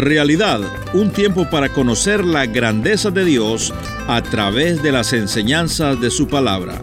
[0.00, 0.60] Realidad,
[0.94, 3.70] un tiempo para conocer la grandeza de Dios
[4.08, 6.80] a través de las enseñanzas de su palabra.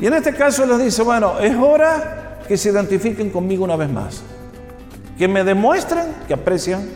[0.00, 3.90] Y en este caso les dice, bueno, es hora que se identifiquen conmigo una vez
[3.90, 4.22] más,
[5.18, 6.88] que me demuestren que aprecian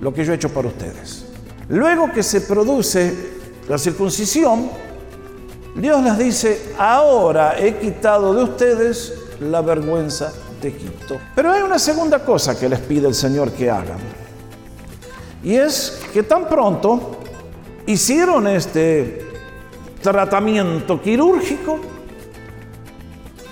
[0.00, 1.26] lo que yo he hecho por ustedes.
[1.68, 3.32] Luego que se produce
[3.68, 4.70] la circuncisión,
[5.74, 11.18] Dios les dice, ahora he quitado de ustedes la vergüenza de Egipto.
[11.34, 13.98] Pero hay una segunda cosa que les pide el Señor que hagan.
[15.42, 17.18] Y es que tan pronto
[17.86, 19.26] hicieron este
[20.02, 21.80] tratamiento quirúrgico,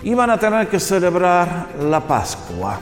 [0.02, 2.78] iban a tener que celebrar la Pascua.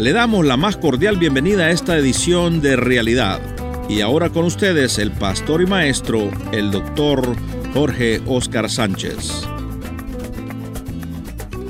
[0.00, 3.38] Le damos la más cordial bienvenida a esta edición de Realidad.
[3.86, 7.36] Y ahora con ustedes el pastor y maestro, el doctor
[7.74, 9.46] Jorge Oscar Sánchez.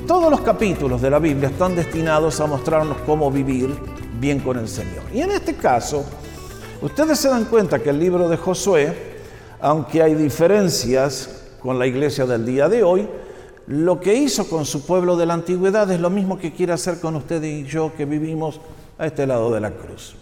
[0.07, 3.69] Todos los capítulos de la Biblia están destinados a mostrarnos cómo vivir
[4.21, 5.03] bien con el Señor.
[5.13, 6.05] Y en este caso,
[6.81, 8.95] ustedes se dan cuenta que el libro de Josué,
[9.59, 13.09] aunque hay diferencias con la iglesia del día de hoy,
[13.71, 16.99] lo que hizo con su pueblo de la antigüedad es lo mismo que quiere hacer
[16.99, 18.59] con ustedes y yo que vivimos
[18.99, 20.13] a este lado de la cruz.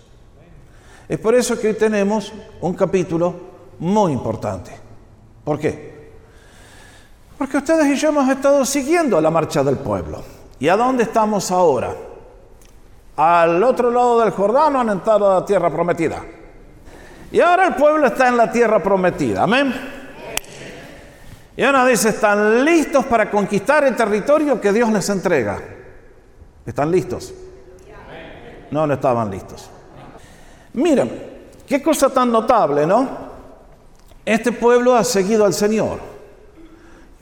[1.07, 3.33] Es por eso que hoy tenemos un capítulo
[3.79, 4.71] muy importante.
[5.43, 6.11] ¿Por qué?
[7.39, 10.21] Porque ustedes y yo hemos estado siguiendo la marcha del pueblo.
[10.59, 11.95] ¿Y a dónde estamos ahora?
[13.15, 16.23] Al otro lado del Jordán han entrado a la tierra prometida.
[17.31, 19.41] Y ahora el pueblo está en la tierra prometida.
[19.41, 19.98] Amén.
[21.59, 25.59] Y uno dice, están listos para conquistar el territorio que Dios les entrega.
[26.65, 27.33] ¿Están listos?
[28.71, 29.69] No, no estaban listos.
[30.71, 31.11] Miren,
[31.67, 33.09] qué cosa tan notable, ¿no?
[34.23, 35.99] Este pueblo ha seguido al Señor.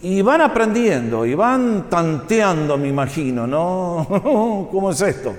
[0.04, 4.68] Y van aprendiendo y van tanteando, me imagino, ¿no?
[4.72, 5.34] ¿Cómo es esto?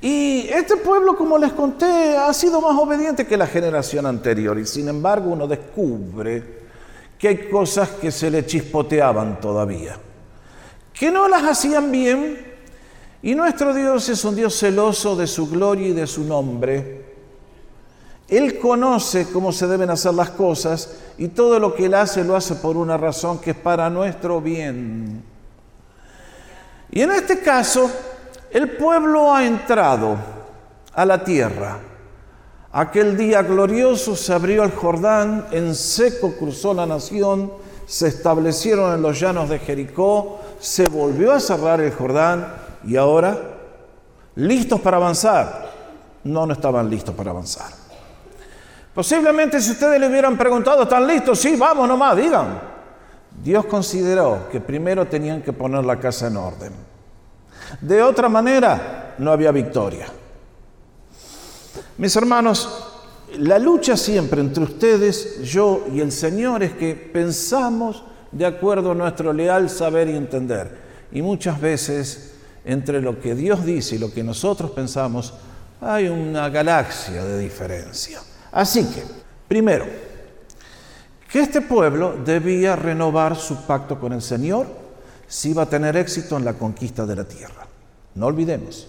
[0.00, 4.56] Y este pueblo, como les conté, ha sido más obediente que la generación anterior.
[4.56, 6.57] Y sin embargo uno descubre
[7.18, 9.98] que hay cosas que se le chispoteaban todavía,
[10.92, 12.46] que no las hacían bien,
[13.22, 17.08] y nuestro Dios es un Dios celoso de su gloria y de su nombre.
[18.28, 22.36] Él conoce cómo se deben hacer las cosas y todo lo que Él hace lo
[22.36, 25.24] hace por una razón que es para nuestro bien.
[26.90, 27.90] Y en este caso,
[28.50, 30.16] el pueblo ha entrado
[30.92, 31.78] a la tierra
[32.72, 37.50] Aquel día glorioso se abrió el Jordán, en seco cruzó la nación,
[37.86, 42.46] se establecieron en los llanos de Jericó, se volvió a cerrar el Jordán
[42.84, 43.38] y ahora,
[44.34, 45.70] listos para avanzar.
[46.24, 47.70] No, no estaban listos para avanzar.
[48.94, 51.38] Posiblemente si ustedes le hubieran preguntado, ¿están listos?
[51.38, 52.60] Sí, vamos nomás, digan.
[53.42, 56.72] Dios consideró que primero tenían que poner la casa en orden.
[57.80, 60.06] De otra manera, no había victoria.
[61.96, 62.68] Mis hermanos,
[63.36, 68.02] la lucha siempre entre ustedes, yo y el Señor es que pensamos
[68.32, 70.78] de acuerdo a nuestro leal saber y entender.
[71.12, 72.34] Y muchas veces
[72.64, 75.34] entre lo que Dios dice y lo que nosotros pensamos
[75.80, 78.20] hay una galaxia de diferencia.
[78.52, 79.02] Así que,
[79.46, 79.86] primero,
[81.30, 84.66] que este pueblo debía renovar su pacto con el Señor
[85.26, 87.66] si iba a tener éxito en la conquista de la tierra.
[88.14, 88.86] No olvidemos.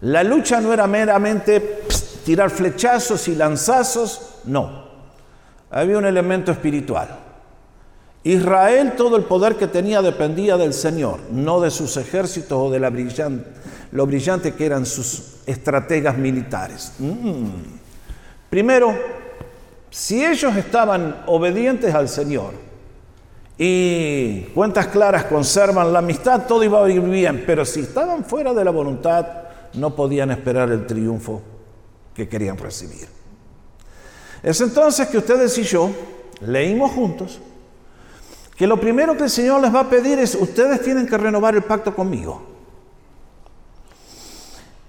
[0.00, 1.84] La lucha no era meramente
[2.24, 4.84] tirar flechazos y lanzazos, no.
[5.70, 7.20] Había un elemento espiritual.
[8.24, 12.80] Israel, todo el poder que tenía dependía del Señor, no de sus ejércitos o de
[12.80, 13.50] la brillante,
[13.92, 16.92] lo brillante que eran sus estrategas militares.
[16.98, 17.48] Mm.
[18.48, 18.94] Primero,
[19.90, 22.54] si ellos estaban obedientes al Señor
[23.58, 28.54] y cuentas claras conservan la amistad, todo iba a ir bien, pero si estaban fuera
[28.54, 29.43] de la voluntad,
[29.74, 31.42] no podían esperar el triunfo
[32.14, 33.08] que querían recibir.
[34.42, 35.90] Es entonces que ustedes y yo
[36.40, 37.40] leímos juntos
[38.56, 41.54] que lo primero que el Señor les va a pedir es, ustedes tienen que renovar
[41.54, 42.54] el pacto conmigo.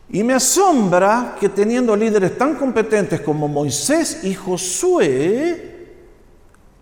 [0.10, 5.96] Y me asombra que teniendo líderes tan competentes como Moisés y Josué,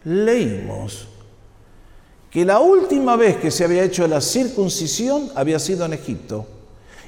[0.04, 1.08] leímos
[2.30, 6.48] que la última vez que se había hecho la circuncisión había sido en Egipto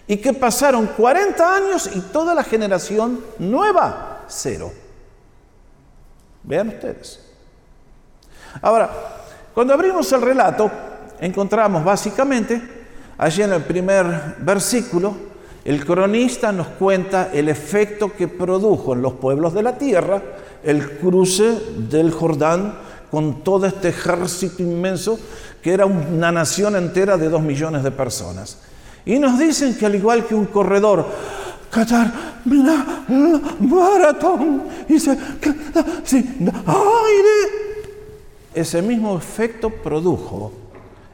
[0.08, 4.72] y que pasaron 40 años y toda la generación nueva, cero.
[6.44, 7.20] Vean ustedes.
[8.62, 8.90] Ahora,
[9.54, 10.70] cuando abrimos el relato,
[11.20, 12.62] encontramos básicamente
[13.18, 15.16] allí en el primer versículo,
[15.64, 20.22] el cronista nos cuenta el efecto que produjo en los pueblos de la tierra
[20.64, 22.76] el cruce del Jordán
[23.10, 25.18] con todo este ejército inmenso
[25.62, 28.60] que era una nación entera de dos millones de personas.
[29.06, 31.06] Y nos dicen que al igual que un corredor,
[31.70, 32.12] Qatar,
[33.60, 35.18] maratón, dice,
[36.66, 37.66] aire.
[38.54, 40.54] Ese mismo efecto produjo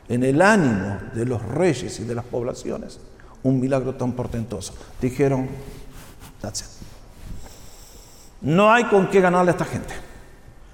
[0.08, 3.00] en el ánimo de los reyes y de las poblaciones
[3.44, 4.76] un milagro tan portentoso.
[5.02, 5.50] Dijeron,
[6.42, 6.68] That's it.
[8.42, 9.94] no hay con qué ganarle a esta gente.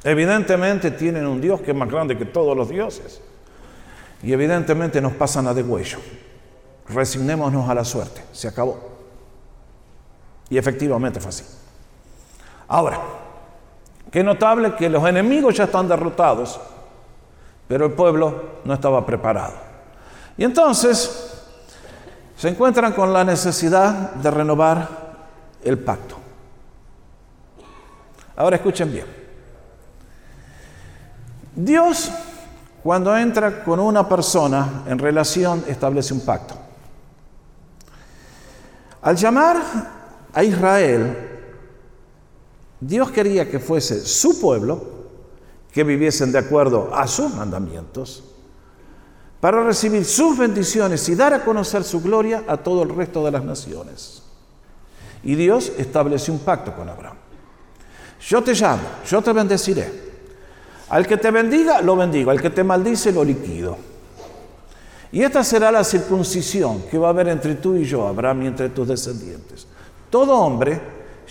[0.03, 3.21] Evidentemente tienen un Dios que es más grande que todos los dioses.
[4.23, 5.99] Y evidentemente nos pasan a de huello.
[6.89, 8.23] Resignémonos a la suerte.
[8.31, 8.79] Se acabó.
[10.49, 11.43] Y efectivamente fue así.
[12.67, 12.99] Ahora,
[14.11, 16.59] qué notable que los enemigos ya están derrotados,
[17.67, 19.53] pero el pueblo no estaba preparado.
[20.37, 21.33] Y entonces
[22.35, 24.87] se encuentran con la necesidad de renovar
[25.63, 26.15] el pacto.
[28.35, 29.05] Ahora escuchen bien.
[31.55, 32.11] Dios,
[32.83, 36.66] cuando entra con una persona en relación, establece un pacto.
[39.01, 39.57] Al llamar
[40.33, 41.15] a Israel,
[42.79, 44.97] Dios quería que fuese su pueblo,
[45.71, 48.23] que viviesen de acuerdo a sus mandamientos,
[49.39, 53.31] para recibir sus bendiciones y dar a conocer su gloria a todo el resto de
[53.31, 54.23] las naciones.
[55.23, 57.17] Y Dios estableció un pacto con Abraham.
[58.19, 60.07] Yo te llamo, yo te bendeciré.
[60.89, 62.31] Al que te bendiga, lo bendigo.
[62.31, 63.77] Al que te maldice, lo liquido.
[65.12, 68.48] Y esta será la circuncisión que va a haber entre tú y yo, Abraham, y
[68.48, 69.68] entre tus descendientes.
[70.09, 70.81] Todo hombre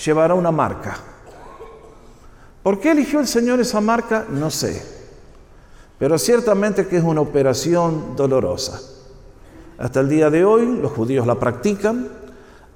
[0.04, 0.96] llevará una marca.
[2.62, 4.26] ¿Por qué eligió el Señor esa marca?
[4.28, 4.82] No sé.
[5.98, 8.80] Pero ciertamente que es una operación dolorosa.
[9.78, 12.08] Hasta el día de hoy los judíos la practican.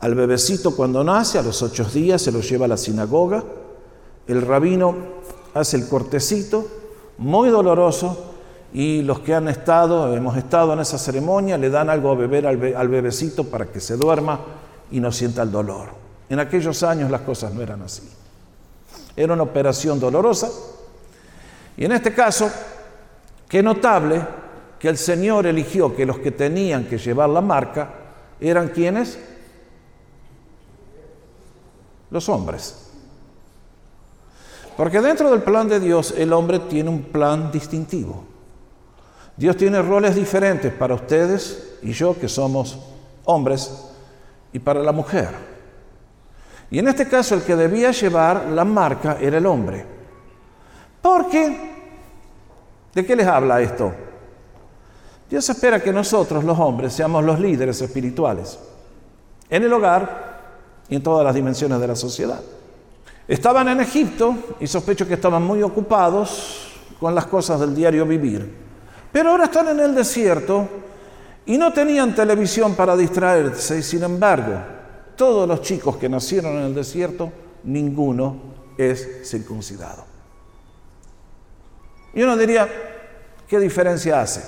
[0.00, 3.43] Al bebecito cuando nace, a los ocho días, se lo lleva a la sinagoga.
[4.26, 4.94] El rabino
[5.55, 6.67] hace el cortecito,
[7.19, 8.29] muy doloroso,
[8.72, 12.46] y los que han estado, hemos estado en esa ceremonia, le dan algo a beber
[12.46, 14.40] al, bebecito para que se duerma
[14.90, 15.88] y no sienta el dolor.
[16.28, 18.08] En aquellos años las cosas no eran así.
[19.17, 20.49] Era una operación dolorosa.
[21.76, 22.50] Y en este caso,
[23.50, 24.25] Qué notable
[24.78, 27.90] que el Señor eligió que los que tenían que llevar la marca
[28.40, 29.19] eran quienes?
[32.12, 32.93] Los hombres.
[34.76, 38.25] Porque dentro del plan de Dios el hombre tiene un plan distintivo.
[39.40, 42.78] Dios tiene roles diferentes para ustedes y yo que somos
[43.25, 43.87] hombres
[44.52, 45.31] y para la mujer.
[46.70, 49.84] Y en este caso el que debía llevar la marca era el hombre.
[51.00, 51.70] Porque
[52.94, 53.92] ¿De qué les habla esto?
[55.28, 58.58] Dios espera que nosotros, los hombres, seamos los líderes espirituales
[59.48, 60.40] en el hogar
[60.88, 62.40] y en todas las dimensiones de la sociedad.
[63.28, 68.69] Estaban en Egipto y sospecho que estaban muy ocupados con las cosas del diario vivir.
[69.12, 70.68] Pero ahora están en el desierto
[71.46, 74.54] y no tenían televisión para distraerse y sin embargo,
[75.16, 77.32] todos los chicos que nacieron en el desierto,
[77.64, 78.36] ninguno
[78.78, 80.04] es circuncidado.
[82.14, 82.68] Y uno diría,
[83.49, 84.42] ¿qué diferencia hace?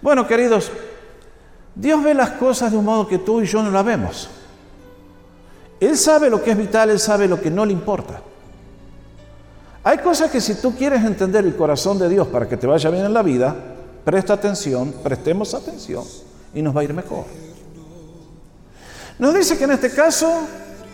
[0.00, 0.70] Bueno, queridos,
[1.74, 4.30] Dios ve las cosas de un modo que tú y yo no las vemos.
[5.80, 8.22] Él sabe lo que es vital, Él sabe lo que no le importa.
[9.86, 12.88] Hay cosas que si tú quieres entender el corazón de Dios para que te vaya
[12.88, 13.54] bien en la vida,
[14.02, 16.02] presta atención, prestemos atención
[16.54, 17.26] y nos va a ir mejor.
[19.18, 20.32] Nos dice que en este caso,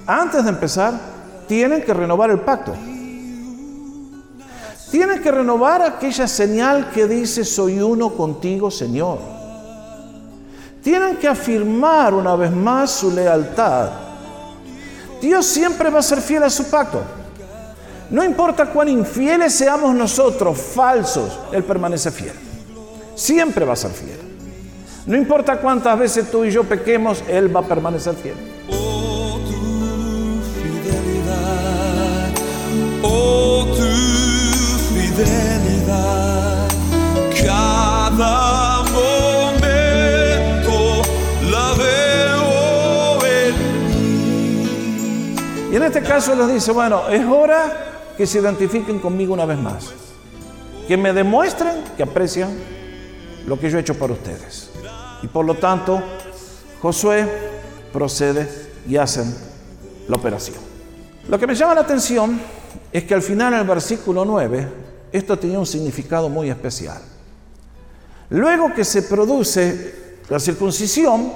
[0.08, 0.92] antes de empezar,
[1.46, 2.74] tienen que renovar el pacto.
[4.90, 9.20] Tiene que renovar aquella señal que dice, soy uno contigo, Señor.
[10.82, 13.90] Tienen que afirmar una vez más su lealtad.
[15.22, 17.19] Dios siempre va a ser fiel a su pacto.
[18.10, 22.34] No importa cuán infieles seamos nosotros, falsos, Él permanece fiel.
[23.14, 24.18] Siempre va a ser fiel.
[25.06, 28.34] No importa cuántas veces tú y yo pequemos, Él va a permanecer fiel.
[37.42, 39.72] Cada momento
[41.50, 43.54] la veo en
[45.72, 47.90] Y en este caso les dice, bueno, es hora
[48.20, 49.94] que se identifiquen conmigo una vez más.
[50.86, 52.50] Que me demuestren que aprecian
[53.46, 54.68] lo que yo he hecho por ustedes.
[55.22, 56.02] Y por lo tanto,
[56.82, 57.26] Josué
[57.90, 58.46] procede
[58.86, 59.34] y hacen
[60.06, 60.58] la operación.
[61.30, 62.38] Lo que me llama la atención
[62.92, 64.68] es que al final, en el versículo 9,
[65.12, 67.00] esto tenía un significado muy especial.
[68.28, 71.32] Luego que se produce la circuncisión,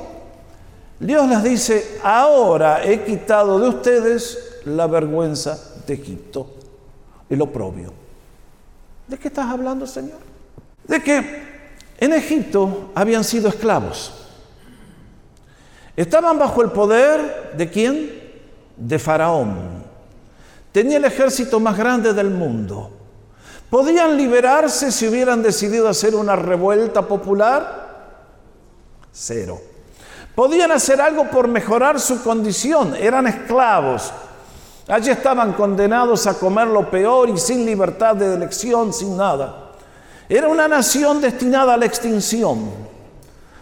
[1.00, 6.53] Dios les dice, ahora he quitado de ustedes la vergüenza de Egipto,
[7.34, 7.92] el oprobio.
[9.06, 10.18] ¿De qué estás hablando, Señor?
[10.86, 11.42] De que
[11.98, 14.12] en Egipto habían sido esclavos.
[15.96, 18.10] Estaban bajo el poder de quién?
[18.76, 19.84] De Faraón.
[20.72, 22.90] Tenía el ejército más grande del mundo.
[23.70, 28.24] ¿Podían liberarse si hubieran decidido hacer una revuelta popular?
[29.12, 29.60] Cero.
[30.34, 32.96] ¿Podían hacer algo por mejorar su condición?
[32.96, 34.12] Eran esclavos.
[34.88, 39.72] Allí estaban condenados a comer lo peor y sin libertad de elección, sin nada.
[40.28, 42.70] Era una nación destinada a la extinción.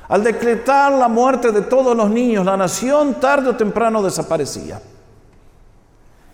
[0.09, 4.81] Al decretar la muerte de todos los niños, la nación tarde o temprano desaparecía.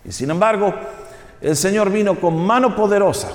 [0.05, 0.73] Y sin embargo,
[1.41, 3.29] el Señor vino con mano poderosa,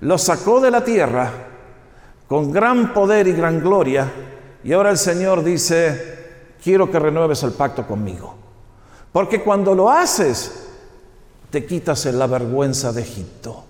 [0.00, 1.30] los sacó de la tierra
[2.28, 4.10] con gran poder y gran gloria,
[4.62, 6.18] y ahora el Señor dice,
[6.62, 8.39] quiero que renueves el pacto conmigo.
[9.12, 10.68] Porque cuando lo haces,
[11.50, 13.64] te quitas la vergüenza de Egipto.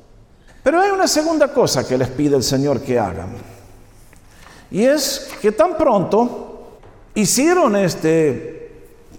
[0.62, 3.30] Pero hay una segunda cosa que les pide el Señor que hagan.
[4.70, 6.78] Y es que tan pronto
[7.14, 8.60] hicieron este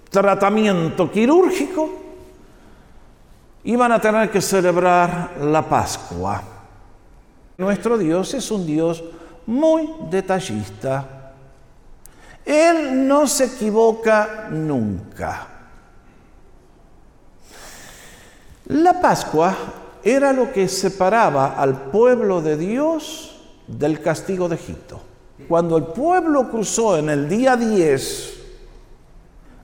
[0.10, 1.90] tratamiento quirúrgico,
[3.64, 6.44] iban a tener que celebrar la Pascua.
[7.58, 9.04] Nuestro Dios es un Dios
[9.48, 11.34] muy detallista.
[12.46, 15.48] Él no se equivoca nunca.
[18.72, 19.54] La Pascua
[20.02, 23.36] era lo que separaba al pueblo de Dios
[23.68, 25.02] del castigo de Egipto.
[25.50, 28.40] Cuando el pueblo cruzó en el día 10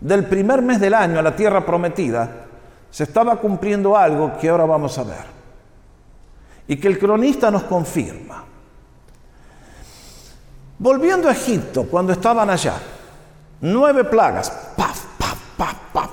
[0.02, 2.48] del primer mes del año a la tierra prometida,
[2.92, 5.26] se estaba cumpliendo algo que ahora vamos a ver
[6.68, 8.44] y que el cronista nos confirma.
[10.80, 12.76] Volviendo a Egipto, cuando estaban allá,
[13.62, 16.07] nueve plagas, paf, paf, paf, paf,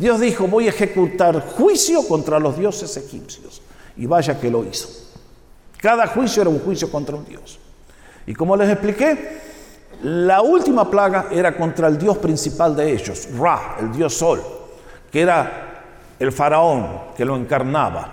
[0.00, 3.60] Dios dijo, voy a ejecutar juicio contra los dioses egipcios.
[3.98, 4.88] Y vaya que lo hizo.
[5.76, 7.58] Cada juicio era un juicio contra un dios.
[8.26, 9.40] Y como les expliqué,
[10.02, 14.42] la última plaga era contra el dios principal de ellos, Ra, el dios sol,
[15.12, 15.84] que era
[16.18, 18.10] el faraón que lo encarnaba.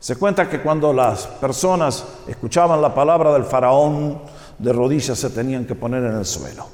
[0.00, 4.22] Se cuenta que cuando las personas escuchaban la palabra del faraón,
[4.58, 6.66] de rodillas se tenían que poner en el suelo,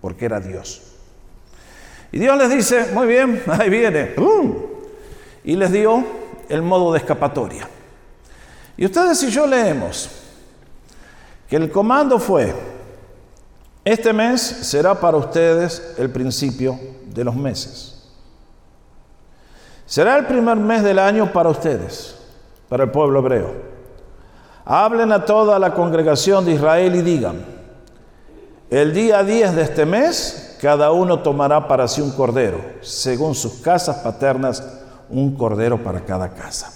[0.00, 0.91] porque era Dios.
[2.12, 4.14] Y Dios les dice, muy bien, ahí viene.
[5.44, 6.04] Y les dio
[6.48, 7.68] el modo de escapatoria.
[8.76, 10.10] Y ustedes y yo leemos
[11.48, 12.54] que el comando fue,
[13.84, 18.10] este mes será para ustedes el principio de los meses.
[19.86, 22.14] Será el primer mes del año para ustedes,
[22.68, 23.52] para el pueblo hebreo.
[24.64, 27.44] Hablen a toda la congregación de Israel y digan,
[28.70, 33.54] el día 10 de este mes cada uno tomará para sí un cordero, según sus
[33.54, 34.62] casas paternas,
[35.10, 36.72] un cordero para cada casa.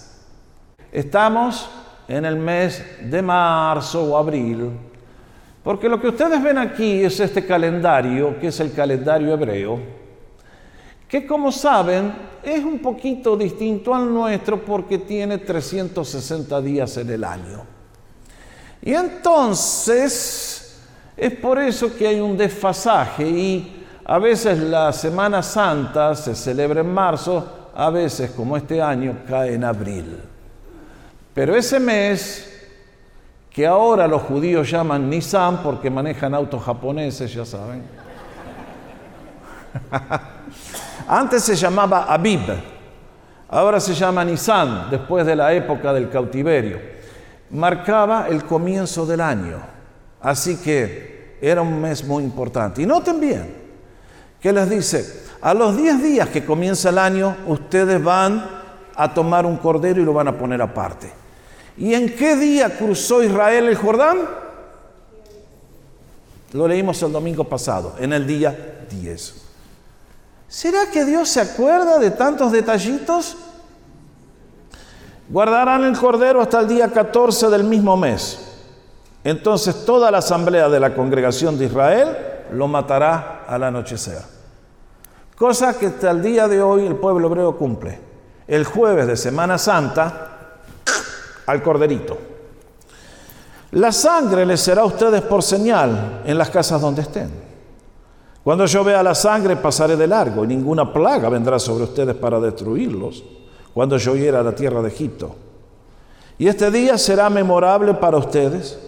[0.91, 1.71] Estamos
[2.09, 4.73] en el mes de marzo o abril,
[5.63, 9.79] porque lo que ustedes ven aquí es este calendario, que es el calendario hebreo,
[11.09, 12.13] que como saben
[12.43, 17.63] es un poquito distinto al nuestro porque tiene 360 días en el año.
[18.83, 20.66] Y entonces
[21.17, 26.81] es por eso que hay un desfasaje y a veces la Semana Santa se celebra
[26.81, 30.17] en marzo, a veces, como este año, cae en abril.
[31.35, 32.69] Pero ese mes,
[33.51, 37.83] que ahora los judíos llaman Nissan porque manejan autos japoneses, ya saben.
[41.09, 42.43] Antes se llamaba Abib,
[43.49, 46.79] ahora se llama Nisan, después de la época del cautiverio.
[47.51, 49.76] Marcaba el comienzo del año,
[50.21, 52.83] así que era un mes muy importante.
[52.83, 53.67] Y noten bien,
[54.47, 55.25] ¿Qué les dice?
[55.41, 58.49] A los 10 días que comienza el año, ustedes van
[58.95, 61.11] a tomar un cordero y lo van a poner aparte.
[61.77, 64.19] ¿Y en qué día cruzó Israel el Jordán?
[66.53, 69.35] Lo leímos el domingo pasado, en el día 10.
[70.47, 73.37] ¿Será que Dios se acuerda de tantos detallitos?
[75.29, 78.56] Guardarán el cordero hasta el día 14 del mismo mes.
[79.27, 82.17] Entonces toda la asamblea de la congregación de Israel
[82.53, 84.21] lo matará al anochecer.
[85.37, 87.99] Cosa que hasta el día de hoy el pueblo hebreo cumple.
[88.47, 90.61] El jueves de Semana Santa,
[91.45, 92.17] al corderito.
[93.73, 97.29] La sangre les será a ustedes por señal en las casas donde estén.
[98.45, 102.39] Cuando yo vea la sangre pasaré de largo y ninguna plaga vendrá sobre ustedes para
[102.39, 103.25] destruirlos
[103.75, 105.35] cuando yo hiera la tierra de Egipto.
[106.39, 108.86] Y este día será memorable para ustedes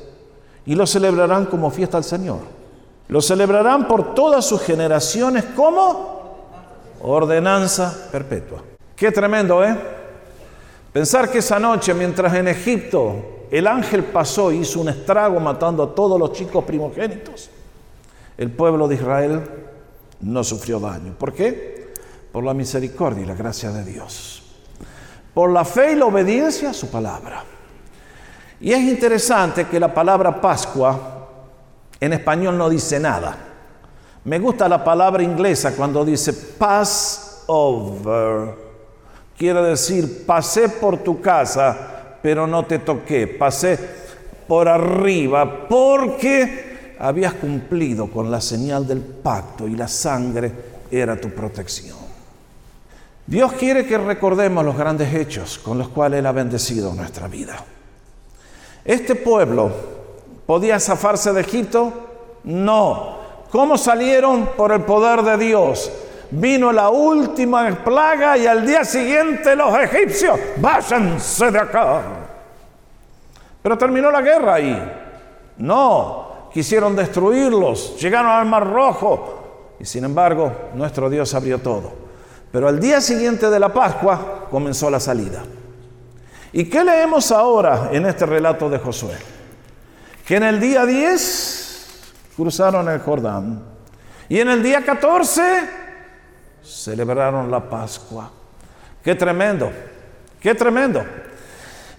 [0.69, 2.41] y lo celebrarán como fiesta al Señor.
[3.09, 6.37] Lo celebrarán por todas sus generaciones como
[7.01, 8.63] ordenanza perpetua.
[8.95, 9.75] Qué tremendo, ¿eh?
[10.93, 15.83] Pensar que esa noche, mientras en Egipto el ángel pasó y hizo un estrago matando
[15.83, 17.49] a todos los chicos primogénitos,
[18.37, 19.43] el pueblo de Israel
[20.21, 21.15] no sufrió daño.
[21.19, 21.95] ¿Por qué?
[22.31, 24.43] Por la misericordia y la gracia de Dios.
[25.33, 27.43] Por la fe y la obediencia a su palabra.
[28.61, 31.19] Y es interesante que la palabra Pascua
[32.01, 33.37] en español no dice nada.
[34.25, 36.97] Me gusta la palabra inglesa cuando dice Passover.
[39.37, 43.29] Quiere decir, pasé por tu casa, pero no te toqué.
[43.29, 43.79] Pasé
[44.49, 50.53] por arriba porque habías cumplido con la señal del pacto y la sangre
[50.91, 51.97] era tu protección.
[53.27, 57.57] Dios quiere que recordemos los grandes hechos con los cuales Él ha bendecido nuestra vida.
[58.89, 59.71] Este pueblo
[60.49, 61.93] ¿Podía zafarse de Egipto?
[62.45, 63.19] No.
[63.51, 64.47] ¿Cómo salieron?
[64.57, 65.93] Por el poder de Dios.
[66.31, 72.03] Vino la última plaga y al día siguiente los egipcios, váyanse de acá.
[73.61, 74.93] Pero terminó la guerra ahí.
[75.59, 81.93] No, quisieron destruirlos, llegaron al Mar Rojo y sin embargo nuestro Dios abrió todo.
[82.51, 85.43] Pero al día siguiente de la Pascua comenzó la salida.
[86.59, 89.15] ¿Y qué leemos ahora en este relato de Josué?
[90.27, 91.87] que en el día 10
[92.35, 93.63] cruzaron el Jordán
[94.29, 95.71] y en el día 14
[96.61, 98.29] celebraron la Pascua.
[99.05, 99.71] Qué tremendo,
[100.41, 101.05] qué tremendo.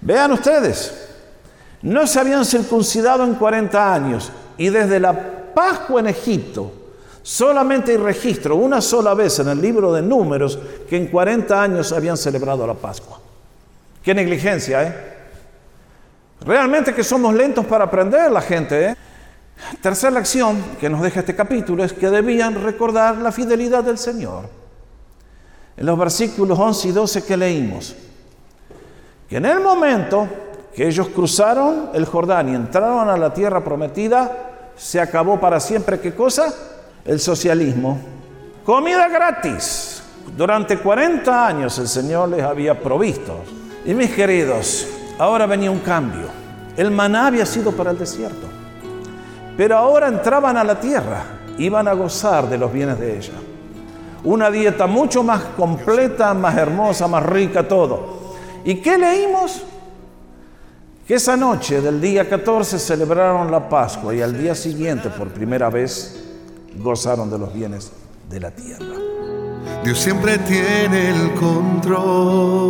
[0.01, 1.09] Vean ustedes,
[1.81, 6.69] no se habían circuncidado en 40 años y desde la Pascua en Egipto
[7.23, 11.93] solamente hay registro una sola vez en el libro de números que en 40 años
[11.93, 13.28] habían celebrado la Pascua.
[14.09, 14.95] Qué negligencia, ¿eh?
[16.41, 18.85] Realmente que somos lentos para aprender la gente.
[18.85, 18.95] ¿eh?
[19.83, 24.49] Tercera lección que nos deja este capítulo es que debían recordar la fidelidad del Señor.
[25.77, 27.95] En los versículos 11 y 12 que leímos,
[29.29, 30.27] que en el momento
[30.73, 35.99] que ellos cruzaron el Jordán y entraron a la tierra prometida, se acabó para siempre,
[35.99, 36.51] ¿qué cosa?
[37.05, 37.99] El socialismo.
[38.65, 40.01] Comida gratis.
[40.35, 43.43] Durante 40 años el Señor les había provisto.
[43.85, 44.87] Y mis queridos,
[45.19, 46.27] Ahora venía un cambio.
[46.77, 48.47] El maná había sido para el desierto.
[49.57, 51.23] Pero ahora entraban a la tierra,
[51.57, 53.33] iban a gozar de los bienes de ella.
[54.23, 58.17] Una dieta mucho más completa, más hermosa, más rica, todo.
[58.63, 59.61] ¿Y qué leímos?
[61.05, 65.69] Que esa noche del día 14 celebraron la Pascua y al día siguiente, por primera
[65.69, 66.23] vez,
[66.77, 67.91] gozaron de los bienes
[68.29, 68.95] de la tierra.
[69.83, 72.69] Dios siempre tiene el control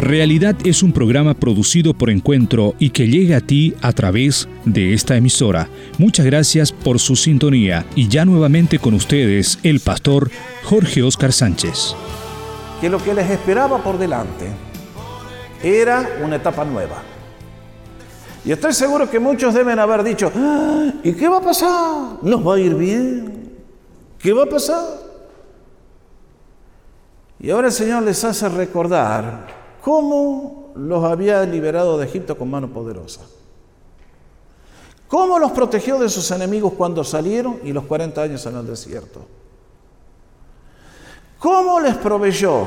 [0.00, 4.94] Realidad es un programa producido por Encuentro y que llega a ti a través de
[4.94, 5.68] esta emisora.
[5.98, 10.30] Muchas gracias por su sintonía y ya nuevamente con ustedes el pastor
[10.64, 11.94] Jorge Oscar Sánchez.
[12.80, 14.46] Que lo que les esperaba por delante
[15.62, 17.02] era una etapa nueva.
[18.42, 22.16] Y estoy seguro que muchos deben haber dicho, ah, ¿y qué va a pasar?
[22.22, 23.52] ¿Nos va a ir bien?
[24.18, 24.82] ¿Qué va a pasar?
[27.38, 32.68] Y ahora el Señor les hace recordar cómo los había liberado de Egipto con mano
[32.72, 33.22] poderosa.
[35.08, 39.26] Cómo los protegió de sus enemigos cuando salieron y los 40 años en el desierto.
[41.40, 42.66] Cómo les proveyó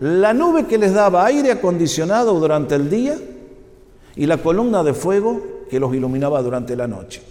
[0.00, 3.16] la nube que les daba aire acondicionado durante el día
[4.16, 7.22] y la columna de fuego que los iluminaba durante la noche.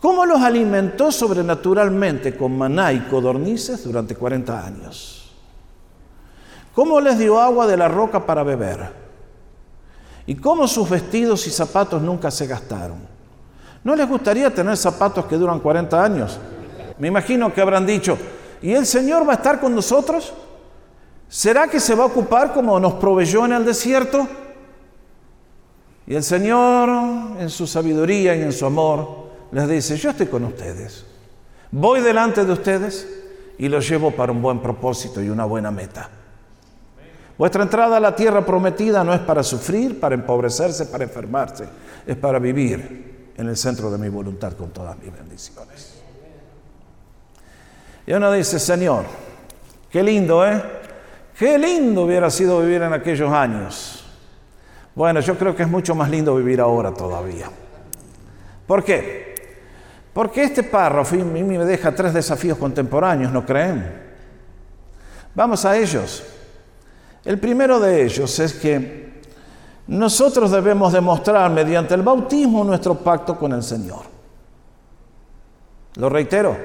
[0.00, 5.21] Cómo los alimentó sobrenaturalmente con maná y codornices durante 40 años.
[6.74, 8.92] ¿Cómo les dio agua de la roca para beber?
[10.26, 12.98] ¿Y cómo sus vestidos y zapatos nunca se gastaron?
[13.84, 16.38] ¿No les gustaría tener zapatos que duran 40 años?
[16.98, 18.16] Me imagino que habrán dicho,
[18.62, 20.32] ¿y el Señor va a estar con nosotros?
[21.28, 24.28] ¿Será que se va a ocupar como nos proveyó en el desierto?
[26.06, 26.88] Y el Señor,
[27.38, 31.04] en su sabiduría y en su amor, les dice, yo estoy con ustedes.
[31.70, 33.08] Voy delante de ustedes
[33.58, 36.08] y los llevo para un buen propósito y una buena meta.
[37.38, 41.64] Vuestra entrada a la tierra prometida no es para sufrir, para empobrecerse, para enfermarse,
[42.06, 46.02] es para vivir en el centro de mi voluntad con todas mis bendiciones.
[48.06, 49.04] Y uno dice, Señor,
[49.90, 50.62] qué lindo, ¿eh?
[51.38, 54.04] Qué lindo hubiera sido vivir en aquellos años.
[54.94, 57.50] Bueno, yo creo que es mucho más lindo vivir ahora todavía.
[58.66, 59.34] ¿Por qué?
[60.12, 64.02] Porque este párrafo mí me deja tres desafíos contemporáneos, ¿no creen?
[65.34, 66.22] Vamos a ellos.
[67.24, 69.22] El primero de ellos es que
[69.86, 74.00] nosotros debemos demostrar mediante el bautismo nuestro pacto con el Señor.
[75.96, 76.56] Lo reitero,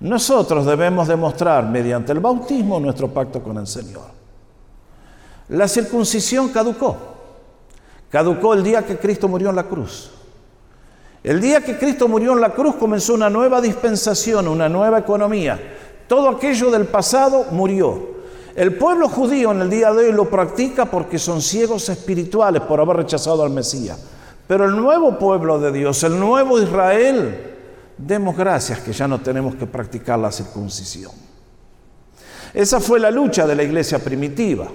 [0.00, 4.04] nosotros debemos demostrar mediante el bautismo nuestro pacto con el Señor.
[5.48, 6.96] La circuncisión caducó.
[8.10, 10.10] Caducó el día que Cristo murió en la cruz.
[11.22, 15.58] El día que Cristo murió en la cruz comenzó una nueva dispensación, una nueva economía.
[16.06, 18.15] Todo aquello del pasado murió.
[18.56, 22.80] El pueblo judío en el día de hoy lo practica porque son ciegos espirituales por
[22.80, 23.98] haber rechazado al Mesías.
[24.48, 27.54] Pero el nuevo pueblo de Dios, el nuevo Israel,
[27.98, 31.12] demos gracias que ya no tenemos que practicar la circuncisión.
[32.54, 34.68] Esa fue la lucha de la iglesia primitiva.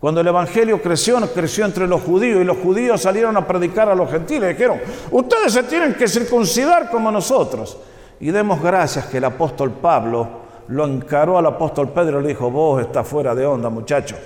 [0.00, 3.94] Cuando el Evangelio creció, creció entre los judíos y los judíos salieron a predicar a
[3.94, 4.56] los gentiles.
[4.56, 7.76] Dijeron, ustedes se tienen que circuncidar como nosotros.
[8.18, 12.50] Y demos gracias que el apóstol Pablo lo encaró al apóstol Pedro y le dijo,
[12.50, 14.16] vos estás fuera de onda, muchacho.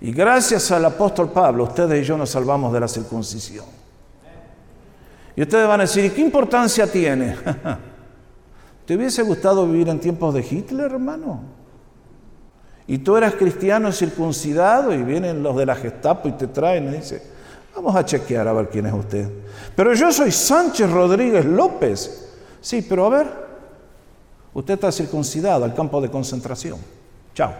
[0.00, 3.66] Y gracias al apóstol Pablo, ustedes y yo nos salvamos de la circuncisión.
[5.36, 7.36] Y ustedes van a decir, ¿y qué importancia tiene?
[8.86, 11.40] ¿Te hubiese gustado vivir en tiempos de Hitler, hermano?
[12.86, 16.96] Y tú eras cristiano circuncidado y vienen los de la Gestapo y te traen y
[16.96, 17.22] dicen,
[17.74, 19.30] vamos a chequear a ver quién es usted.
[19.76, 22.34] Pero yo soy Sánchez Rodríguez López.
[22.60, 23.49] Sí, pero a ver,
[24.52, 26.78] Usted está circuncidado al campo de concentración.
[27.34, 27.52] Chao.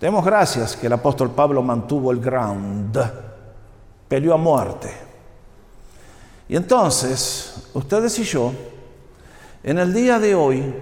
[0.00, 2.98] Demos gracias que el apóstol Pablo mantuvo el ground,
[4.08, 4.90] peleó a muerte.
[6.48, 8.52] Y entonces, ustedes y yo,
[9.62, 10.74] en el día de hoy,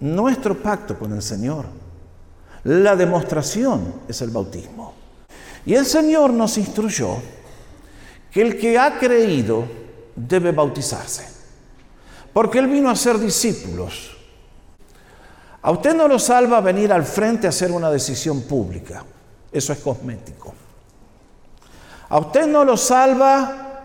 [0.00, 1.66] nuestro pacto con el Señor,
[2.64, 4.94] la demostración es el bautismo.
[5.66, 7.16] Y el Señor nos instruyó
[8.30, 9.64] que el que ha creído
[10.14, 11.37] debe bautizarse.
[12.38, 14.16] Porque Él vino a ser discípulos.
[15.60, 19.04] A usted no lo salva venir al frente a hacer una decisión pública.
[19.50, 20.54] Eso es cosmético.
[22.08, 23.82] A usted no lo salva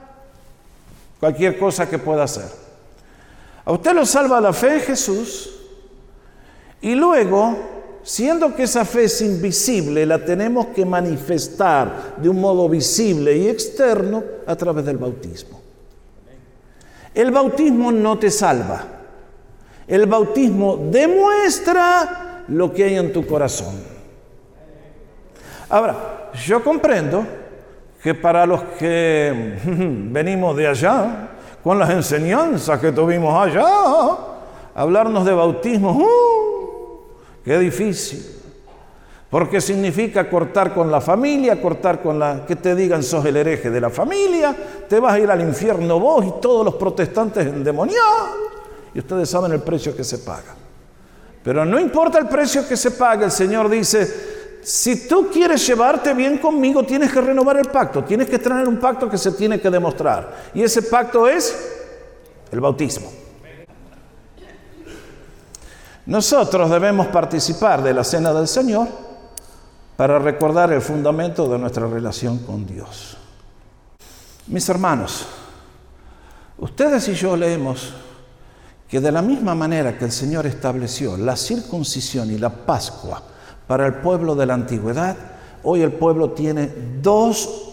[1.20, 2.46] cualquier cosa que pueda hacer.
[3.66, 5.50] A usted lo salva la fe en Jesús
[6.80, 7.58] y luego,
[8.04, 13.48] siendo que esa fe es invisible, la tenemos que manifestar de un modo visible y
[13.48, 15.62] externo a través del bautismo.
[17.13, 18.84] El bautismo no te salva.
[19.88, 23.76] El bautismo demuestra lo que hay en tu corazón.
[25.69, 27.26] Ahora, yo comprendo
[28.02, 31.30] que para los que venimos de allá,
[31.63, 33.65] con las enseñanzas que tuvimos allá,
[34.76, 37.02] hablarnos de bautismo, ¡uh!
[37.45, 38.42] qué difícil.
[39.34, 42.46] Porque significa cortar con la familia, cortar con la...
[42.46, 44.56] que te digan sos el hereje de la familia,
[44.88, 48.30] te vas a ir al infierno vos y todos los protestantes endemoniados.
[48.93, 50.54] Y ustedes saben el precio que se paga.
[51.43, 56.13] Pero no importa el precio que se pague, el Señor dice, si tú quieres llevarte
[56.13, 59.60] bien conmigo, tienes que renovar el pacto, tienes que tener un pacto que se tiene
[59.60, 60.32] que demostrar.
[60.54, 61.58] Y ese pacto es
[62.52, 63.12] el bautismo.
[66.06, 69.12] Nosotros debemos participar de la cena del Señor
[69.95, 73.17] para recordar el fundamento de nuestra relación con Dios.
[74.47, 75.25] Mis hermanos,
[76.58, 77.93] ustedes y yo leemos
[78.88, 83.21] que de la misma manera que el Señor estableció la circuncisión y la Pascua
[83.67, 85.15] para el pueblo de la antigüedad,
[85.63, 87.69] hoy el pueblo tiene dos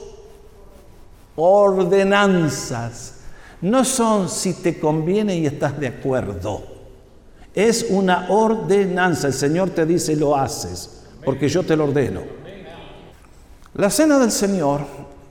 [1.36, 3.14] ordenanzas.
[3.62, 6.62] No son si te conviene y estás de acuerdo.
[7.52, 9.26] Es una ordenanza.
[9.26, 12.22] El Señor te dice, lo haces porque yo te lo ordeno.
[13.74, 14.80] La cena del Señor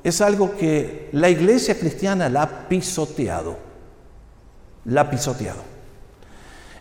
[0.04, 3.58] es algo que la iglesia cristiana la ha pisoteado,
[4.86, 5.62] la ha pisoteado.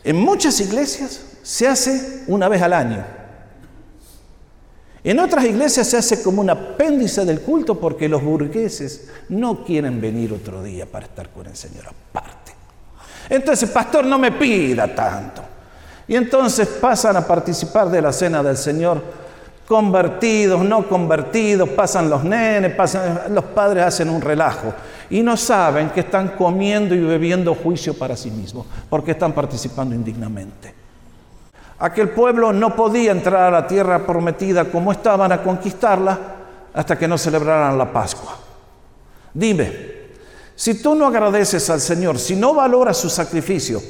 [0.04, 3.04] En muchas iglesias se hace una vez al año.
[5.02, 10.00] En otras iglesias se hace como un apéndice del culto porque los burgueses no quieren
[10.00, 12.52] venir otro día para estar con el Señor aparte.
[13.30, 15.42] Entonces, pastor, no me pida tanto.
[16.08, 19.02] Y entonces pasan a participar de la cena del Señor,
[19.68, 24.72] convertidos, no convertidos, pasan los nenes, pasan, los padres hacen un relajo
[25.10, 29.94] y no saben que están comiendo y bebiendo juicio para sí mismos, porque están participando
[29.94, 30.74] indignamente.
[31.78, 36.18] Aquel pueblo no podía entrar a la tierra prometida como estaban a conquistarla
[36.72, 38.36] hasta que no celebraran la Pascua.
[39.32, 39.98] Dime,
[40.56, 43.80] si tú no agradeces al Señor, si no valoras su sacrificio,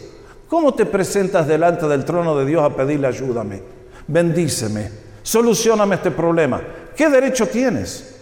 [0.48, 3.62] ¿cómo te presentas delante del trono de Dios a pedirle ayúdame?
[4.06, 4.90] Bendíceme,
[5.22, 6.60] solucioname este problema.
[6.96, 8.16] ¿Qué derecho tienes?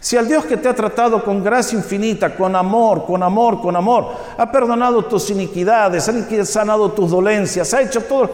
[0.00, 3.76] Si al Dios que te ha tratado con gracia infinita, con amor, con amor, con
[3.76, 8.30] amor, ha perdonado tus iniquidades, ha sanado tus dolencias, ha hecho todo.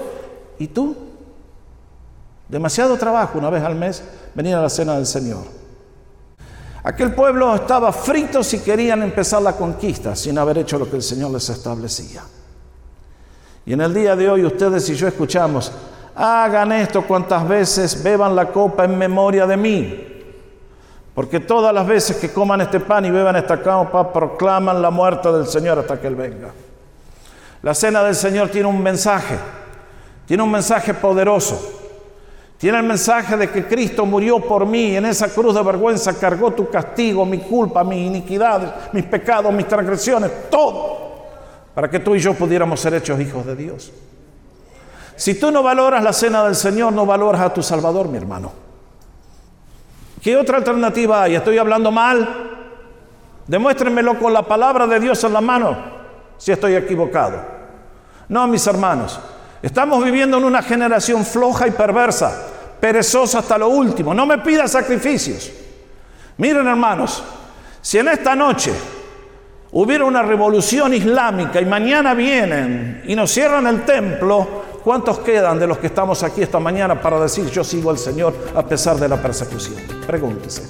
[0.58, 0.96] ¿Y tú?
[2.48, 4.02] Demasiado trabajo una vez al mes
[4.34, 5.42] venir a la cena del Señor.
[6.84, 11.02] Aquel pueblo estaba frito si querían empezar la conquista sin haber hecho lo que el
[11.02, 12.22] Señor les establecía.
[13.66, 15.72] Y en el día de hoy ustedes y yo escuchamos,
[16.14, 20.06] hagan esto cuantas veces beban la copa en memoria de mí.
[21.12, 25.32] Porque todas las veces que coman este pan y beban esta copa proclaman la muerte
[25.32, 26.52] del Señor hasta que Él venga.
[27.62, 29.36] La cena del Señor tiene un mensaje,
[30.26, 31.72] tiene un mensaje poderoso.
[32.58, 36.52] Tiene el mensaje de que Cristo murió por mí, en esa cruz de vergüenza cargó
[36.52, 40.95] tu castigo, mi culpa, mis iniquidades, mis pecados, mis transgresiones, todo,
[41.76, 43.92] para que tú y yo pudiéramos ser hechos hijos de Dios.
[45.14, 48.50] Si tú no valoras la cena del Señor, no valoras a tu Salvador, mi hermano.
[50.22, 51.34] ¿Qué otra alternativa hay?
[51.34, 52.28] ¿Estoy hablando mal?
[53.46, 55.76] Demuéstrenmelo con la palabra de Dios en la mano,
[56.38, 57.40] si estoy equivocado.
[58.28, 59.20] No, mis hermanos,
[59.66, 62.46] Estamos viviendo en una generación floja y perversa,
[62.78, 64.14] perezosa hasta lo último.
[64.14, 65.50] No me pida sacrificios.
[66.36, 67.24] Miren hermanos,
[67.80, 68.72] si en esta noche
[69.72, 74.46] hubiera una revolución islámica y mañana vienen y nos cierran el templo,
[74.82, 78.34] ¿cuántos quedan de los que estamos aquí esta mañana para decir yo sigo al Señor
[78.54, 79.76] a pesar de la persecución?
[80.06, 80.62] Pregúntese.